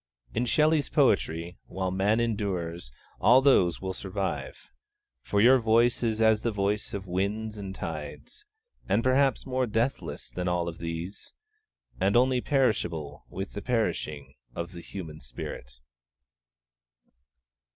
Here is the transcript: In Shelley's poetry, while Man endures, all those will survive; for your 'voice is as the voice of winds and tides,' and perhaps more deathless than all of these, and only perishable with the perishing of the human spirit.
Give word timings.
In 0.33 0.47
Shelley's 0.47 0.89
poetry, 0.89 1.59
while 1.67 1.91
Man 1.91 2.19
endures, 2.19 2.91
all 3.19 3.39
those 3.39 3.79
will 3.79 3.93
survive; 3.93 4.71
for 5.21 5.39
your 5.39 5.59
'voice 5.59 6.01
is 6.01 6.19
as 6.19 6.41
the 6.41 6.49
voice 6.51 6.95
of 6.95 7.05
winds 7.05 7.55
and 7.55 7.75
tides,' 7.75 8.43
and 8.89 9.03
perhaps 9.03 9.45
more 9.45 9.67
deathless 9.67 10.31
than 10.31 10.47
all 10.47 10.67
of 10.67 10.79
these, 10.79 11.33
and 11.99 12.17
only 12.17 12.41
perishable 12.41 13.27
with 13.29 13.53
the 13.53 13.61
perishing 13.61 14.33
of 14.55 14.71
the 14.71 14.81
human 14.81 15.19
spirit. 15.19 15.79